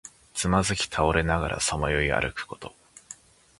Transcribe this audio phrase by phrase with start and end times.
[0.33, 2.73] つまずき倒れながらさまよい歩くこと。